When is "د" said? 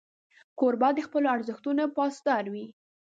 0.95-0.99